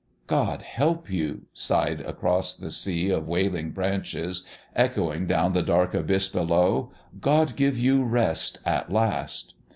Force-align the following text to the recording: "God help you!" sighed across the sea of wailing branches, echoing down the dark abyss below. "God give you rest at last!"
"God 0.25 0.63
help 0.63 1.11
you!" 1.11 1.43
sighed 1.53 2.01
across 2.01 2.55
the 2.55 2.71
sea 2.71 3.11
of 3.11 3.27
wailing 3.27 3.69
branches, 3.69 4.41
echoing 4.75 5.27
down 5.27 5.53
the 5.53 5.61
dark 5.61 5.93
abyss 5.93 6.27
below. 6.27 6.91
"God 7.19 7.55
give 7.55 7.77
you 7.77 8.03
rest 8.03 8.57
at 8.65 8.89
last!" 8.91 9.53